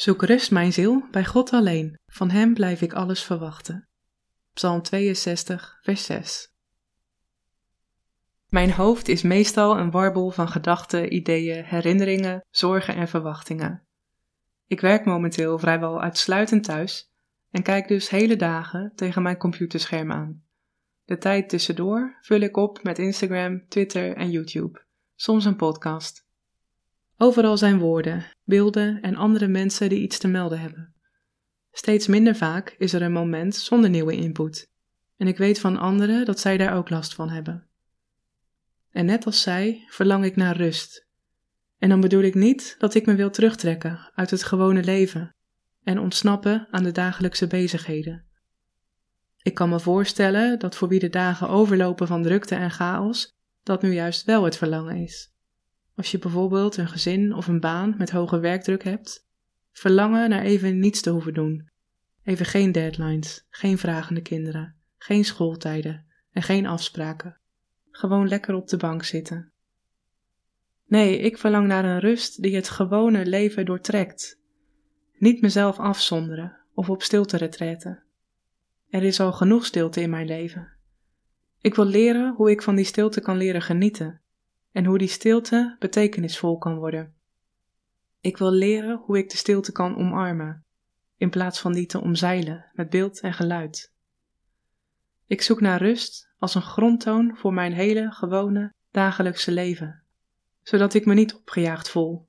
Zoek 0.00 0.22
rust, 0.22 0.50
mijn 0.50 0.72
ziel, 0.72 1.02
bij 1.10 1.24
God 1.24 1.50
alleen. 1.50 1.98
Van 2.06 2.30
Hem 2.30 2.54
blijf 2.54 2.82
ik 2.82 2.92
alles 2.92 3.22
verwachten. 3.22 3.88
Psalm 4.52 4.82
62, 4.82 5.78
vers 5.82 6.04
6. 6.04 6.52
Mijn 8.48 8.72
hoofd 8.72 9.08
is 9.08 9.22
meestal 9.22 9.78
een 9.78 9.90
warbel 9.90 10.30
van 10.30 10.48
gedachten, 10.48 11.14
ideeën, 11.14 11.64
herinneringen, 11.64 12.44
zorgen 12.50 12.94
en 12.94 13.08
verwachtingen. 13.08 13.86
Ik 14.66 14.80
werk 14.80 15.04
momenteel 15.04 15.58
vrijwel 15.58 16.00
uitsluitend 16.00 16.64
thuis 16.64 17.12
en 17.50 17.62
kijk 17.62 17.88
dus 17.88 18.10
hele 18.10 18.36
dagen 18.36 18.92
tegen 18.94 19.22
mijn 19.22 19.36
computerscherm 19.36 20.12
aan. 20.12 20.42
De 21.04 21.18
tijd 21.18 21.48
tussendoor 21.48 22.16
vul 22.20 22.40
ik 22.40 22.56
op 22.56 22.82
met 22.82 22.98
Instagram, 22.98 23.68
Twitter 23.68 24.16
en 24.16 24.30
YouTube, 24.30 24.84
soms 25.14 25.44
een 25.44 25.56
podcast. 25.56 26.28
Overal 27.22 27.56
zijn 27.56 27.78
woorden, 27.78 28.24
beelden 28.44 29.00
en 29.02 29.16
andere 29.16 29.48
mensen 29.48 29.88
die 29.88 30.00
iets 30.00 30.18
te 30.18 30.28
melden 30.28 30.60
hebben. 30.60 30.94
Steeds 31.72 32.06
minder 32.06 32.36
vaak 32.36 32.74
is 32.78 32.92
er 32.92 33.02
een 33.02 33.12
moment 33.12 33.54
zonder 33.54 33.90
nieuwe 33.90 34.16
input. 34.16 34.68
En 35.16 35.26
ik 35.26 35.38
weet 35.38 35.60
van 35.60 35.76
anderen 35.76 36.24
dat 36.24 36.40
zij 36.40 36.56
daar 36.56 36.76
ook 36.76 36.90
last 36.90 37.14
van 37.14 37.30
hebben. 37.30 37.68
En 38.90 39.06
net 39.06 39.26
als 39.26 39.42
zij 39.42 39.84
verlang 39.88 40.24
ik 40.24 40.36
naar 40.36 40.56
rust. 40.56 41.06
En 41.78 41.88
dan 41.88 42.00
bedoel 42.00 42.22
ik 42.22 42.34
niet 42.34 42.74
dat 42.78 42.94
ik 42.94 43.06
me 43.06 43.14
wil 43.14 43.30
terugtrekken 43.30 44.10
uit 44.14 44.30
het 44.30 44.42
gewone 44.42 44.82
leven 44.82 45.34
en 45.82 45.98
ontsnappen 45.98 46.68
aan 46.70 46.82
de 46.82 46.92
dagelijkse 46.92 47.46
bezigheden. 47.46 48.26
Ik 49.42 49.54
kan 49.54 49.68
me 49.68 49.80
voorstellen 49.80 50.58
dat 50.58 50.76
voor 50.76 50.88
wie 50.88 51.00
de 51.00 51.08
dagen 51.08 51.48
overlopen 51.48 52.06
van 52.06 52.22
drukte 52.22 52.54
en 52.54 52.70
chaos, 52.70 53.34
dat 53.62 53.82
nu 53.82 53.92
juist 53.92 54.24
wel 54.24 54.44
het 54.44 54.56
verlangen 54.56 54.96
is. 54.96 55.30
Als 56.00 56.10
je 56.10 56.18
bijvoorbeeld 56.18 56.76
een 56.76 56.88
gezin 56.88 57.34
of 57.34 57.46
een 57.46 57.60
baan 57.60 57.94
met 57.98 58.10
hoge 58.10 58.38
werkdruk 58.38 58.84
hebt, 58.84 59.26
verlangen 59.72 60.30
naar 60.30 60.42
even 60.42 60.78
niets 60.78 61.00
te 61.00 61.10
hoeven 61.10 61.34
doen. 61.34 61.70
Even 62.24 62.46
geen 62.46 62.72
deadlines, 62.72 63.46
geen 63.50 63.78
vragende 63.78 64.20
kinderen, 64.20 64.74
geen 64.98 65.24
schooltijden 65.24 66.06
en 66.32 66.42
geen 66.42 66.66
afspraken. 66.66 67.40
Gewoon 67.90 68.28
lekker 68.28 68.54
op 68.54 68.68
de 68.68 68.76
bank 68.76 69.04
zitten. 69.04 69.52
Nee, 70.86 71.18
ik 71.18 71.38
verlang 71.38 71.66
naar 71.66 71.84
een 71.84 72.00
rust 72.00 72.42
die 72.42 72.54
het 72.54 72.68
gewone 72.68 73.26
leven 73.26 73.64
doortrekt. 73.64 74.40
Niet 75.18 75.40
mezelf 75.40 75.78
afzonderen 75.78 76.56
of 76.74 76.90
op 76.90 77.02
stilte 77.02 77.36
retretten. 77.36 78.02
Er 78.88 79.02
is 79.02 79.20
al 79.20 79.32
genoeg 79.32 79.66
stilte 79.66 80.00
in 80.00 80.10
mijn 80.10 80.26
leven. 80.26 80.72
Ik 81.60 81.74
wil 81.74 81.86
leren 81.86 82.34
hoe 82.34 82.50
ik 82.50 82.62
van 82.62 82.74
die 82.74 82.84
stilte 82.84 83.20
kan 83.20 83.36
leren 83.36 83.62
genieten 83.62 84.20
en 84.72 84.84
hoe 84.84 84.98
die 84.98 85.08
stilte 85.08 85.76
betekenisvol 85.78 86.58
kan 86.58 86.76
worden. 86.76 87.14
Ik 88.20 88.36
wil 88.36 88.50
leren 88.50 89.02
hoe 89.04 89.18
ik 89.18 89.30
de 89.30 89.36
stilte 89.36 89.72
kan 89.72 89.96
omarmen, 89.96 90.64
in 91.16 91.30
plaats 91.30 91.60
van 91.60 91.72
die 91.72 91.86
te 91.86 92.00
omzeilen 92.00 92.70
met 92.72 92.90
beeld 92.90 93.20
en 93.20 93.32
geluid. 93.32 93.92
Ik 95.26 95.42
zoek 95.42 95.60
naar 95.60 95.82
rust 95.82 96.30
als 96.38 96.54
een 96.54 96.62
grondtoon 96.62 97.36
voor 97.36 97.52
mijn 97.52 97.72
hele 97.72 98.10
gewone 98.10 98.72
dagelijkse 98.90 99.52
leven, 99.52 100.02
zodat 100.62 100.94
ik 100.94 101.06
me 101.06 101.14
niet 101.14 101.34
opgejaagd 101.34 101.90
voel, 101.90 102.26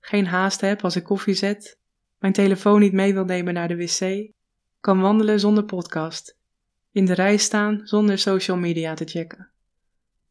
geen 0.00 0.26
haast 0.26 0.60
heb 0.60 0.84
als 0.84 0.96
ik 0.96 1.04
koffie 1.04 1.34
zet, 1.34 1.78
mijn 2.18 2.32
telefoon 2.32 2.80
niet 2.80 2.92
mee 2.92 3.12
wil 3.12 3.24
nemen 3.24 3.54
naar 3.54 3.68
de 3.68 3.76
wc, 3.76 4.32
kan 4.80 5.00
wandelen 5.00 5.40
zonder 5.40 5.64
podcast, 5.64 6.36
in 6.92 7.04
de 7.04 7.14
rij 7.14 7.36
staan 7.36 7.80
zonder 7.84 8.18
social 8.18 8.56
media 8.56 8.94
te 8.94 9.04
checken 9.04 9.50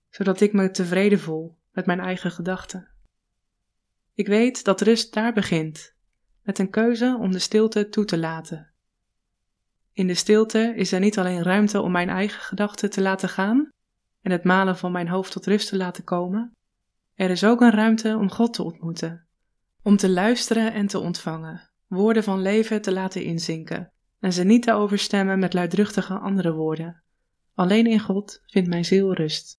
zodat 0.09 0.41
ik 0.41 0.53
me 0.53 0.71
tevreden 0.71 1.19
voel 1.19 1.57
met 1.71 1.85
mijn 1.85 1.99
eigen 1.99 2.31
gedachten. 2.31 2.87
Ik 4.13 4.27
weet 4.27 4.63
dat 4.63 4.81
rust 4.81 5.13
daar 5.13 5.33
begint, 5.33 5.95
met 6.43 6.59
een 6.59 6.69
keuze 6.69 7.17
om 7.19 7.31
de 7.31 7.39
stilte 7.39 7.89
toe 7.89 8.05
te 8.05 8.17
laten. 8.17 8.71
In 9.93 10.07
de 10.07 10.13
stilte 10.13 10.73
is 10.75 10.91
er 10.91 10.99
niet 10.99 11.17
alleen 11.17 11.43
ruimte 11.43 11.81
om 11.81 11.91
mijn 11.91 12.09
eigen 12.09 12.41
gedachten 12.41 12.89
te 12.89 13.01
laten 13.01 13.29
gaan 13.29 13.69
en 14.21 14.31
het 14.31 14.43
malen 14.43 14.77
van 14.77 14.91
mijn 14.91 15.07
hoofd 15.07 15.31
tot 15.31 15.45
rust 15.45 15.69
te 15.69 15.77
laten 15.77 16.03
komen, 16.03 16.53
er 17.15 17.29
is 17.29 17.43
ook 17.43 17.61
een 17.61 17.71
ruimte 17.71 18.17
om 18.17 18.31
God 18.31 18.53
te 18.53 18.63
ontmoeten, 18.63 19.27
om 19.81 19.97
te 19.97 20.09
luisteren 20.09 20.73
en 20.73 20.87
te 20.87 20.99
ontvangen, 20.99 21.69
woorden 21.87 22.23
van 22.23 22.41
leven 22.41 22.81
te 22.81 22.91
laten 22.91 23.23
inzinken 23.23 23.91
en 24.19 24.33
ze 24.33 24.43
niet 24.43 24.63
te 24.63 24.73
overstemmen 24.73 25.39
met 25.39 25.53
luidruchtige 25.53 26.13
andere 26.13 26.53
woorden. 26.53 27.03
Alleen 27.53 27.87
in 27.87 27.99
God 27.99 28.41
vindt 28.45 28.69
mijn 28.69 28.85
ziel 28.85 29.13
rust. 29.13 29.58